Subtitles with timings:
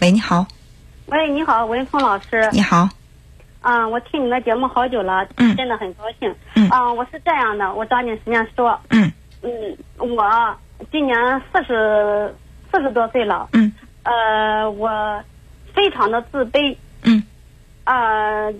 [0.00, 0.46] 喂，你好。
[1.06, 2.48] 喂，你好，文峰老师。
[2.52, 2.88] 你好。
[3.62, 6.32] 啊，我听你的节目好久了，嗯真的很高兴。
[6.54, 8.78] 嗯啊，我是这样的，我抓紧时间说。
[8.90, 9.10] 嗯
[9.42, 10.56] 嗯，我
[10.92, 11.16] 今年
[11.50, 12.34] 四十
[12.70, 13.48] 四十多岁了。
[13.52, 13.72] 嗯
[14.04, 14.88] 呃，我
[15.74, 16.76] 非常的自卑。
[17.02, 17.22] 嗯
[17.84, 18.52] 呃，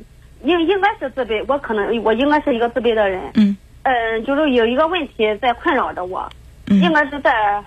[0.42, 3.30] 应应该是自卑，我可能我应该是一个自卑的人。
[3.34, 6.26] 嗯嗯，就是有一个问题在困扰着我，
[6.68, 7.62] 嗯应该是在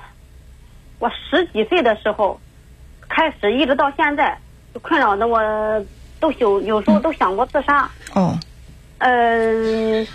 [0.98, 2.40] 我十几岁的时候
[3.10, 4.38] 开始，一直到现在，
[4.74, 5.40] 就困扰的我，
[6.20, 7.90] 都有有时候都想过自杀。
[8.14, 8.38] 哦。
[9.00, 10.06] 嗯、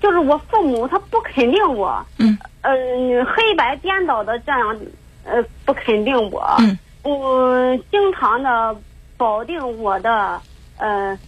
[0.00, 2.36] 就是我父母他不肯定我，嗯。
[2.62, 4.76] 嗯、黑白颠倒的这样，
[5.24, 6.78] 呃，不肯定我，嗯。
[7.02, 8.76] 我经常的
[9.18, 10.40] 否定我的
[10.78, 11.18] 呃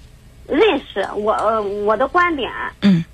[0.49, 2.51] 认识，我呃我的观点，
[2.83, 3.05] 嗯。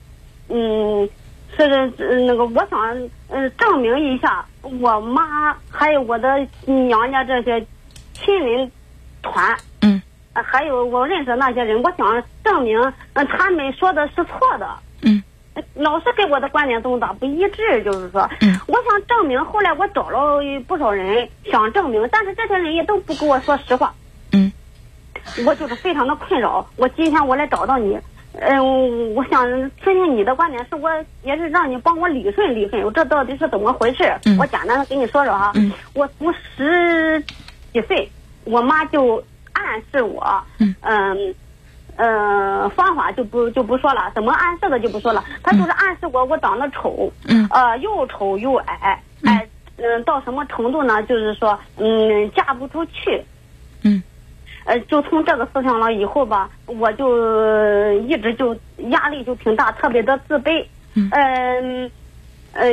[0.48, 1.08] 嗯，
[1.56, 7.64] 是呃那个，我想呃证明一下，我妈还有我的娘家这些
[8.30, 8.70] 亲人
[9.22, 10.00] 团，嗯
[10.34, 12.80] 呃还有我认识的那些人，我想证明，
[13.14, 14.68] 呃他们说的是错的。
[15.02, 15.20] 嗯
[15.54, 19.44] 呃老是给我的观点总打不一致，就是说，嗯我想证明。
[19.46, 23.92] 后来我找了不少人想证明，但是这些人也都不跟我说实话。
[24.32, 24.52] 嗯
[25.44, 26.64] 我就是非常的困扰。
[26.76, 27.98] 我今天我来找到你，
[28.34, 29.44] 嗯、我想
[29.82, 30.88] 听听你的观点，是我
[31.24, 34.04] 也是让你帮我理顺理顺，我这到底是怎么回事？
[34.26, 35.50] 嗯我简单的给你说说哈。
[35.56, 37.20] 嗯我从十
[37.72, 38.08] 几岁，
[38.44, 41.34] 我妈就暗示我，嗯嗯
[41.96, 45.22] 呃，方法就不就不说了，怎么暗示的就不说了。
[45.42, 49.46] 她就是暗示我我长得丑，嗯呃，又丑又矮，哎，
[49.76, 51.02] 嗯、到什么程度呢？
[51.02, 53.22] 就是说，嗯，嫁不出去。
[53.82, 54.02] 嗯
[54.64, 58.56] 呃，就从这个思想了以后吧，我就呃一直就
[58.90, 60.64] 压力就挺大，特别的自卑。
[60.94, 61.90] 嗯嗯
[62.52, 62.66] 呃，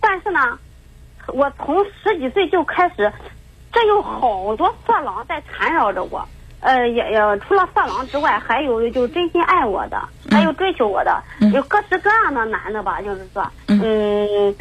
[0.00, 0.58] 但是呢，
[1.28, 3.12] 我从十几岁就开始，
[3.72, 6.26] 这有好多色狼在缠绕着我。
[6.60, 14.56] 呃，也也除了色狼之外，还有就真心爱我的，还有追求我的，嗯有各式各样的男的吧，就是说，嗯嗯，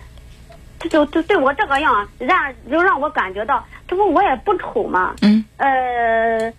[0.80, 6.54] 这就就对我这个样，让就让我感觉到，这不我也不丑嘛，嗯呃，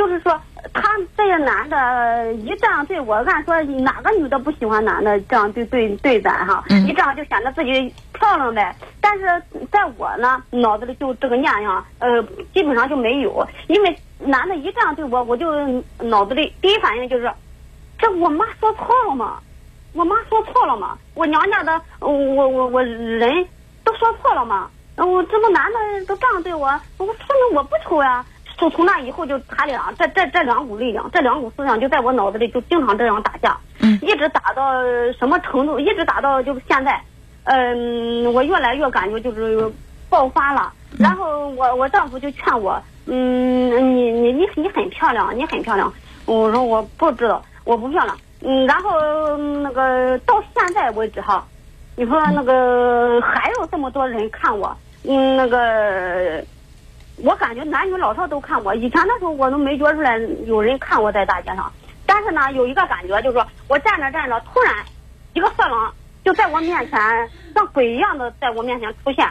[0.00, 0.32] 就是说，
[0.72, 6.64] 他这些男的一这样对我，按说哪个女的不喜欢男的这样对对对咱哈？
[6.70, 8.74] 嗯一这样就显得自己漂亮呗。
[8.98, 9.26] 但是
[9.70, 12.22] 在我呢，脑子里就这个念想，呃，
[12.54, 15.54] 基本上就没有，因为男的一这样对我，我就
[15.98, 17.30] 脑子里第一反应就是，
[17.98, 19.38] 这我妈说错了吗？
[19.92, 20.96] 我妈说错了吗？
[21.12, 23.46] 我娘家的，呃我我我人
[23.84, 24.70] 都说错了吗？
[24.96, 27.14] 呃我这么男的都这样对我，我说
[27.50, 28.24] 明我不丑呀。
[28.60, 34.62] 就从那以后就他俩这这这两股力量，这两股思想就在我脑子里就经常这样打架，嗯一直打到
[35.18, 35.80] 什么程度？
[35.80, 37.00] 一直打到就是现在，
[37.44, 39.72] 嗯，我越来越感觉就是
[40.10, 40.70] 爆发了。
[40.98, 45.90] 然后我我丈夫就劝我，嗯，你你你你很漂亮，你很漂亮。
[46.26, 48.14] 我说我不知道，我不漂亮。
[48.42, 48.90] 嗯，然后
[49.38, 51.46] 嗯那个到现在为止哈，
[51.96, 56.44] 你说那个还有这么多人看我，嗯，那个
[57.22, 58.74] 我感觉男女老少都看我。
[58.74, 61.72] 以前的时候我都没觉出来有人看我在大街上，
[62.06, 64.74] 但是呢，有一个感觉就是说我站着站着，突然
[65.34, 65.92] 一个色狼
[66.24, 67.00] 就在我面前
[67.54, 69.26] 像鬼一样的在我面前出现。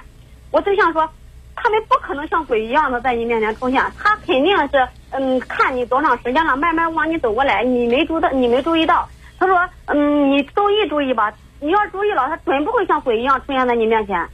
[0.51, 1.07] 我对象说，
[1.55, 9.07] 他们不可能像鬼一样的在你面前出现，他肯定是嗯看你多长时间了，慢慢往你走过来，你没注到，你没注意到。
[9.37, 14.27] 他说嗯，你注意注意吧，你要注意了，他准不会像鬼一样出现在你面前。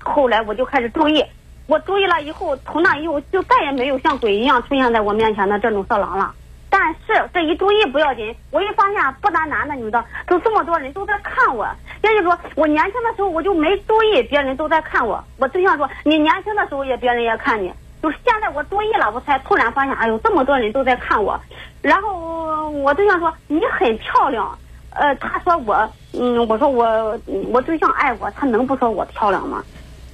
[0.00, 1.24] 后来我就开始注意，
[1.68, 6.34] 我注意了以后，从那以后就再也没有像鬼一样出现在我面前的这种色狼了。
[6.70, 11.68] 但是这一注意不要紧，我一发现不单男的女的，都这么多人都在看我。
[12.02, 15.22] 也就是说，我年轻的时候我就没注意，别人都在看我。
[15.36, 17.70] 我对象说，你年轻的时候也别人也看你，
[18.02, 21.38] 就是现在我注意了，我才突然发现，哎呦，这么多人都在看我。
[21.82, 24.58] 然后我对象说你很漂亮，
[24.94, 25.74] 呃，他说我，
[26.14, 27.18] 嗯，我说我
[27.50, 29.62] 我对象爱我，他能不说我漂亮吗？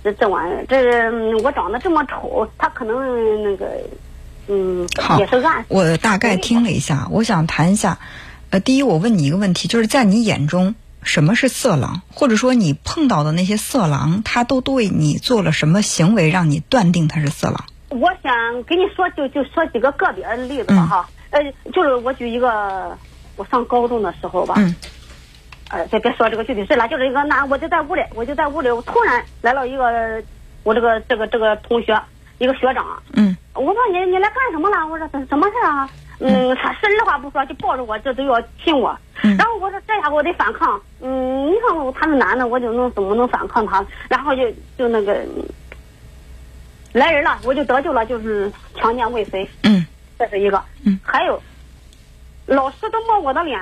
[0.04, 0.76] 这这玩意儿，这
[1.10, 3.66] 嗯我长得这么丑，他可能那个，
[4.47, 5.65] 嗯，好也是暗。
[5.68, 7.98] 我大概听了一下，我想谈一下。
[8.51, 12.03] 呃，第一，我问你一个问题，就是在你眼中，什么是色狼？
[12.12, 17.65] 或者说你碰到的那些色狼，他都对你做了什么行为，让你断定他是色狼？
[17.89, 21.09] 我想给你说，就就说几个个别的例子吧，嗯哈。
[21.30, 21.41] 呃，
[21.72, 22.97] 就是我举一个，
[23.36, 24.74] 我上高中的时候吧，嗯
[25.74, 30.22] 呃，别别说这个具体事了，就是一个男，我就在屋里，我就在屋里，我突然来了一个
[30.62, 32.00] 我这个这个这个同学，
[32.38, 34.86] 一个学长，嗯我说你你来干什么了？
[34.86, 35.91] 我说什什么事啊？
[36.21, 38.97] 嗯，他是二话不说就抱着我，这都要亲我。
[39.24, 40.80] 嗯然后我说这下我得反抗。
[41.00, 43.84] 嗯，你看我他是男的，我就能怎么能反抗他？
[44.09, 44.48] 然后就
[44.78, 45.24] 就那个，
[46.92, 49.84] 来人了，我就得救了，就是强奸未遂，嗯
[50.16, 50.62] 这是一个。
[50.84, 51.42] 嗯还有，
[52.47, 53.59] 老师都摸我的脸，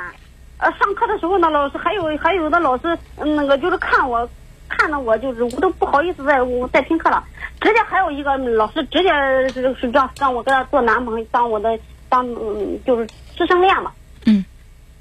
[0.62, 4.28] 呃，上课的时候呢，老师还有还有的老师，嗯那个就是看我，
[4.68, 7.22] 看的我就是我都不好意思再我再听课了。
[7.60, 9.10] 直接还有一个老师直接
[9.50, 11.76] 是是让让我给他做男朋友，当我的
[12.08, 13.90] 当嗯就是师生恋嘛。
[14.26, 14.44] 嗯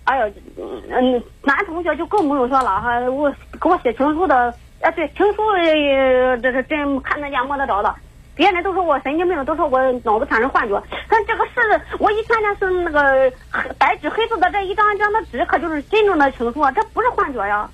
[0.05, 0.27] 哎呦，
[0.57, 3.31] 嗯嗯，男同学就更不用说了哈，我
[3.61, 7.95] 给我写情书的，哎，对，情书呃这是真看得见摸得着的。
[8.35, 10.81] 别人都说我神经病，都说我脑子产生幻觉。
[11.09, 17.69] 但这个是我一看见是那个黑白纸黑字的这一张一张的纸，可就是真正的情书啊，这不是幻觉呀。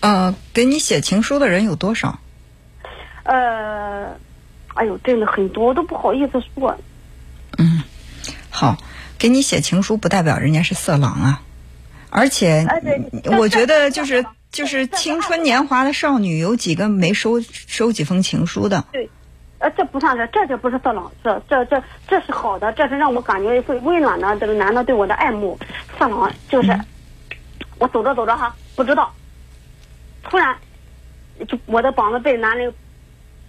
[0.00, 2.20] 呃，给你写情书的人有多少？
[3.24, 4.16] 呃，
[4.74, 6.78] 哎呦，真的很多，我都不好意思说。
[7.58, 7.82] 嗯，
[8.50, 8.76] 好，
[9.18, 11.42] 给你写情书不代表人家是色狼啊，
[12.10, 12.80] 而且哎
[13.36, 18.84] 我觉得就是就是青春年华的少女，有几个没收收几封情书的？
[18.92, 19.10] 对，
[19.60, 25.58] 呃，这不算是，这就不是色狼，这这这这是好的，这是让我感觉会温暖的这个男的对我的爱慕。
[25.98, 26.72] 色狼就是、
[27.78, 29.12] 我走着走着哈，不知道，
[30.22, 30.56] 突然
[31.48, 32.72] 就我的膀子被男人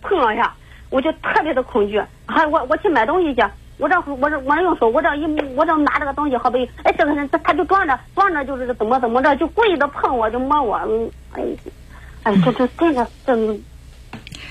[0.02, 0.52] 碰了一下，
[0.90, 2.02] 我就特别的恐惧。
[2.26, 3.44] 还我我去买东西去，
[3.78, 5.26] 我这我这我这用手我这一
[5.56, 11.44] 我这拿这个东西，好比哎这个人他他就装着装着就是怎么怎么着，就故意的碰我，就摸我，嗯哎
[12.24, 13.08] 哎这这这个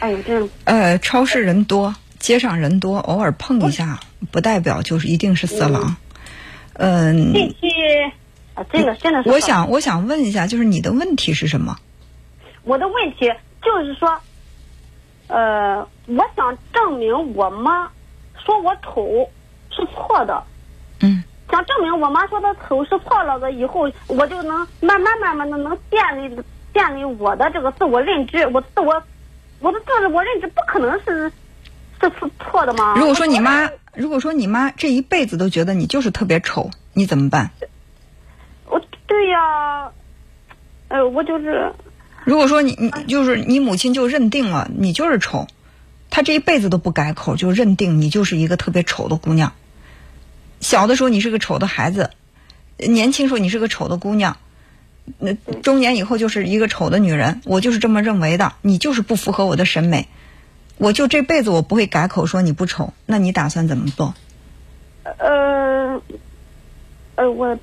[0.00, 0.10] 真。
[0.10, 4.00] 哎这样呃，超市人多，街上人多，偶尔碰一下，
[4.30, 5.96] 不代表就是一定是色狼。
[6.74, 7.56] 嗯，这期
[8.54, 9.30] 啊，这个真的是。
[9.30, 11.76] 我想，我想问一下，就是你的问题是什么？
[12.64, 14.20] 我的问题就是说，
[15.26, 17.90] 呃，我想证明我妈
[18.44, 19.30] 说我丑
[19.70, 20.44] 是错的，
[21.00, 26.42] 嗯想证明我妈说的丑是错了的，以后我就能慢慢慢慢的能建立
[26.74, 29.02] 建立我的这个自我认知，我自我
[29.60, 31.30] 我的自我认知不可能是
[32.00, 32.94] 是错错的吗？
[32.96, 37.50] 如果说你妈，如果说你妈这一辈子都觉得你就是特别丑，你怎么办？
[38.66, 39.90] 我对呀，
[40.88, 41.72] 呃，我就是
[42.24, 45.48] 如果说你你就是你母亲就认定了你就是丑，
[46.10, 49.52] 她这一辈子都不改口，就认定你就是一个特别丑的姑娘。
[50.60, 52.10] 小的时候你是个丑的孩子，
[52.76, 54.36] 年轻时候你是个丑的姑娘，
[55.18, 55.32] 那
[55.62, 57.40] 中年以后就是一个丑的女人。
[57.44, 60.06] 我就是这么认为的，你就是不符合我的审美，
[60.76, 62.92] 我就这辈子我不会改口说你不丑。
[63.06, 64.14] 那你打算怎么做？
[65.18, 66.00] 呃，
[67.14, 67.58] 呃，我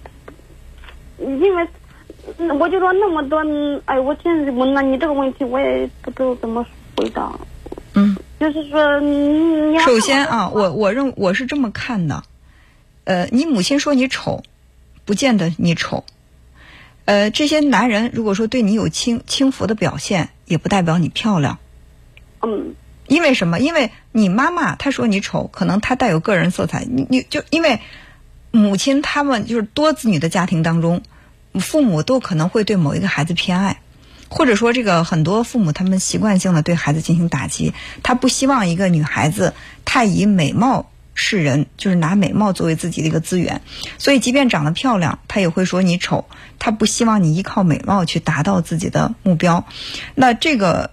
[1.20, 1.68] 因为
[2.40, 6.66] 嗯我就说那么多，嗯哎，我现在我，那你这个问题我也不知道怎么
[6.98, 7.32] 回答。
[7.94, 9.00] 嗯，就是说，
[9.80, 12.24] 首先啊，我我认我是这么看的，
[13.04, 14.44] 呃，你母亲说你丑，
[15.06, 16.04] 不见得你丑。
[17.06, 21.60] 呃，这些男人如果说对你有轻轻浮的表现，也不代表你漂亮。
[22.42, 22.75] 嗯
[23.07, 23.60] 因为什么？
[23.60, 26.86] 因为你妈妈她说你丑，可能她带有个人色彩。
[26.90, 27.80] 你你就因为
[28.50, 31.04] 母亲他们就是多子女的家庭当中，
[31.54, 33.80] 父母都可能会对某一个孩子偏爱，
[34.28, 39.54] 或者说这个很多父母他们习惯性的对孩子进行打击，他不希望一个女孩子
[39.86, 43.62] 太以美貌是人，就是拿美貌作为自己的一个资源，
[43.98, 46.26] 所以即便长得漂亮，他也会说你丑，
[46.60, 49.66] 他不希望你依靠美貌去达到自己的目标。
[50.14, 50.92] 那这个。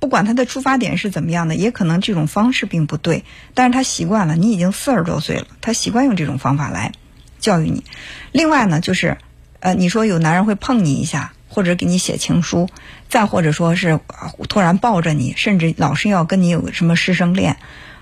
[0.00, 3.22] 不管他的出发点是怎么样的，也可能这种方式并不对，
[3.52, 4.34] 但是他习惯了。
[4.34, 6.92] 你已经四十多岁了，他习惯用这种方法来
[7.38, 7.84] 教育你。
[8.32, 9.18] 另外呢，就是，
[9.58, 12.70] 呃，你说有男人会碰你一下，或者给你写情书，
[13.10, 14.00] 再或者说是
[14.48, 17.58] 突然抱着你，甚至老是要跟你有什么师生恋，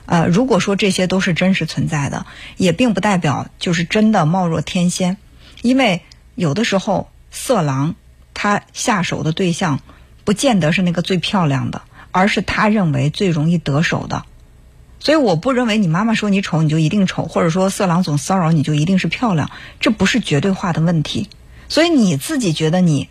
[0.09, 5.17] 呃，如果说这些都是真实存在的，也并不代表就是真的貌若天仙，
[5.63, 6.03] 因为
[6.35, 7.95] 有的时候色狼
[8.35, 9.81] 他下手的对象
[10.25, 11.83] 不见得是那个最漂亮的。
[12.11, 14.25] 而是他认为最容易得手的，
[14.99, 21.29] 所以我不认为你妈妈说你丑你就一定丑，或者说色狼总骚扰你就一定是漂亮，这不是绝对化的问题。
[21.69, 23.09] 所以你自己觉得你，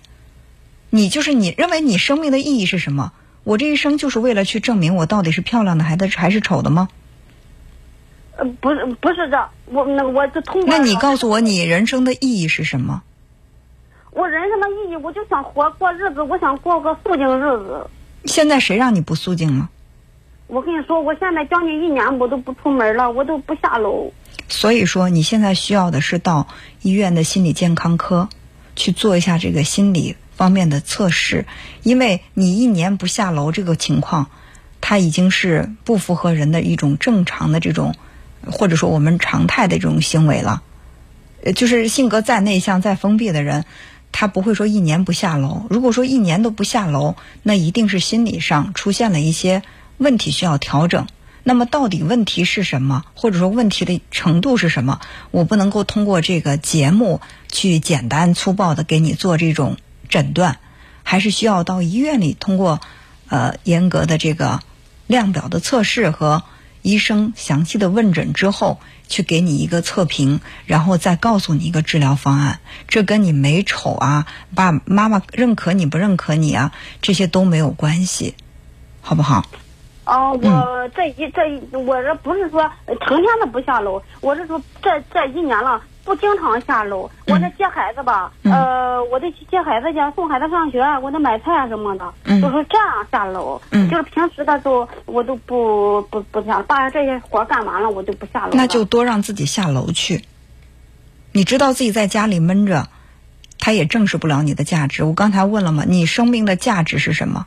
[0.90, 3.14] 你就是你认为你生命的意义是什么？
[3.48, 6.90] 我这一生就是为了去证明我到底是漂亮的还是还是丑的吗？
[8.36, 10.70] 呃，不是不是这，我那我就通过。
[10.70, 13.04] 那你告诉我你人生的意义是什么？
[14.12, 17.90] 我人生的意义，我就想活过日子，我想过个素净日子。
[18.26, 19.70] 现在谁让你不素净了？
[20.48, 24.12] 我跟你说，我现在将近一年我都不出门了，我都不下楼。
[24.50, 26.48] 所以说，你现在需要的是到
[26.82, 28.28] 医院的心理健康科
[28.76, 31.46] 去做一下这个心理方面的测试，
[31.84, 34.30] 因为你一年不下楼这个情况，
[34.80, 37.96] 它已经是不符合人的一种正常的这种，
[38.46, 40.62] 或者说我们常态的这种行为了。
[41.44, 43.66] 呃，就是性格再内向、再封闭的人。
[44.10, 45.66] 他不会说一年不下楼。
[45.70, 49.62] 如果说一年都不下楼，那一定是心理上出现了一些
[49.98, 51.08] 问题需要调整。
[51.44, 55.02] 那么到底问题是什么，或者说问题的程度是什么？
[55.30, 59.78] 我不能够通过这个节目去简单粗暴的给你做这种
[60.10, 60.60] 诊断，
[61.04, 62.80] 还是需要到医院里通过
[63.30, 64.60] 呃严格的这个
[65.08, 66.44] 量表的测试和
[66.82, 72.60] 医生详细的问诊之后，去给你一个测评，然后再告诉你一个治疗方案。
[72.88, 76.72] 这跟你美丑啊，爸妈妈认可你不认可你啊，
[77.02, 78.36] 这些都没有关系，
[79.02, 79.46] 好不好？
[80.06, 82.72] 哦，我这一这一，我这不是说
[83.06, 87.12] 成天的不下楼，我是说这这一年了不经常下楼。
[87.28, 93.62] 我这接孩子吧，呃，我得去接孩子去，送孩子上学，我得买菜啊什么的，就是这样下楼。
[93.72, 98.54] 就是平时的时候，我都不不不下，把这些活干完了，我就不下楼。
[98.54, 100.24] 那就多让自己下楼去。
[101.34, 102.88] 你知道自己在家里闷着，
[103.60, 105.04] 他也证实不了你的价值。
[105.04, 105.84] 我刚才问了吗？
[105.86, 107.46] 你生命的价值是什么？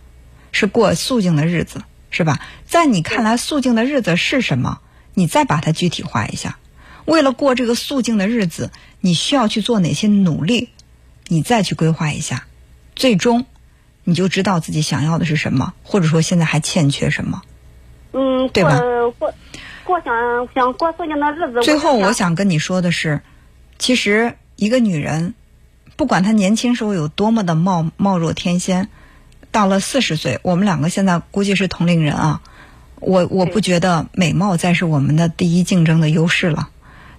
[0.52, 1.82] 是过素净的日子。
[2.12, 2.40] 是吧？
[2.66, 4.80] 在你看来，素净的日子是什么？
[5.14, 6.58] 你再把它具体化一下。
[7.10, 10.68] 为了过这个肃静的日子，你需要去做哪些努力？
[11.26, 12.46] 你再去规划一下，
[12.94, 13.46] 最终
[14.04, 17.42] 你就知道自己想要的是什么，或者说现在还欠缺什么。
[18.12, 18.78] 嗯，对吧？
[19.18, 19.34] 过
[19.84, 20.14] 过想
[20.54, 21.60] 想过肃静的日子。
[21.62, 23.22] 最后，我想跟你说的是，
[23.76, 25.34] 其实一个女人，
[25.96, 28.88] 不管她年轻时候有多么的貌貌若天仙。
[29.50, 32.40] 到了四十岁，我们两个现在估计是同龄人啊。
[33.00, 36.69] 我我不觉得美貌再是我们的第一竞争的优势了。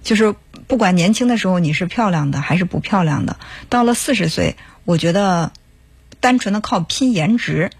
[0.02, 0.34] 就是
[0.66, 3.36] 不管年轻的时候你是漂亮的还是不漂亮的，
[3.68, 5.52] 到了四十岁，我觉得
[6.20, 7.70] 单纯的靠拼颜值，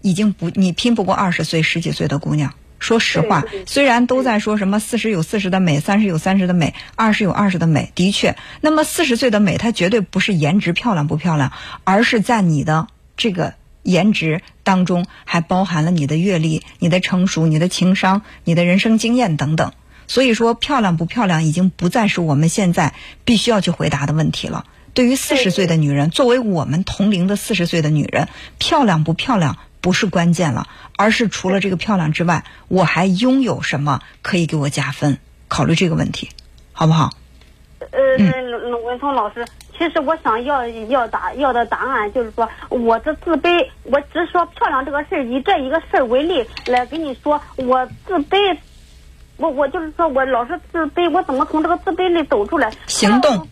[0.00, 2.54] 已经不你拼不过二十岁十几岁的姑娘。
[2.78, 11.52] 说实话，虽然都在说什么四十有四十的美，三十有三十的美，二十有二十的美，的确，那么四十岁的美，它绝对不是颜值漂亮不漂亮，
[11.84, 12.86] 而是在你的
[13.16, 13.54] 这个。
[13.82, 19.72] 颜值当中还包含了你的阅历、你的成熟、你的情商、你的人生经验等等。
[20.10, 24.64] 所以说，漂亮不漂亮已经不再是我们现在必须要去回答的问题了。
[24.92, 28.26] 对于四十岁的女人，作为我们同龄的四十岁的女人，
[28.58, 35.20] 漂亮不漂亮不是关键了，而是除了这个漂亮之外，我还拥有什么可以给我加分？
[35.46, 36.30] 考虑这个问题，
[36.72, 37.10] 好不好？
[37.78, 39.46] 呃，文聪老师。
[39.78, 48.58] 其实我想要要答要的答案就是说，我这自卑，我只说漂亮这个事儿，以这一个事儿为例来跟你说，我自卑，
[49.40, 52.70] 我我就是说我老是自卑，我怎么从这个自卑里走出来？
[52.86, 53.48] 行动，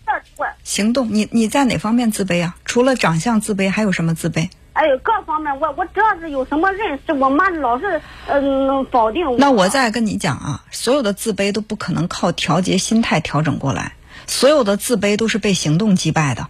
[0.62, 2.54] 行动，你你在哪方面自卑啊？
[2.66, 4.50] 除了长相自卑，还有什么自卑？
[4.74, 9.36] 哎，各方面，我我只要是有什么认识，我妈老是嗯否定我。
[9.38, 13.94] 那我再跟你讲啊，所有的自卑都不可能靠调节心态调整过来。
[14.26, 16.48] 所有的自卑都是被行动击败的。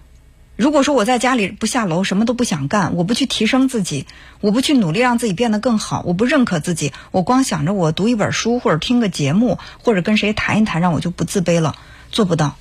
[0.58, 4.06] 如果说我在家里不下楼，什么都不想干，我不去提升自己，
[4.40, 11.76] 我不去努力让自己变得更好，我不认可自己，我光想着我读一本书或者听个节目或者跟谁谈一谈，让我就不自卑了，
[12.10, 12.56] 做不到。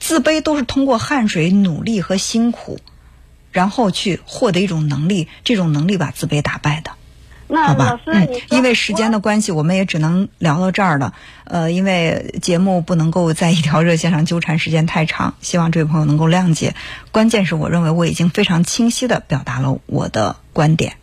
[0.00, 2.80] 自卑都是通过汗水、努力和辛苦，
[3.52, 6.90] 然后去获得一种能力，这种能力把自卑打败的。
[7.54, 11.12] 好吧，嗯，因为时间的关系，我们也只能聊到这儿了。
[11.44, 16.74] 呃，因为节目不能够在一条热线上纠缠时间太长，希望这位朋友能够谅解。
[17.10, 20.94] 关键是我认为我已经非常清晰的表达了我的观点。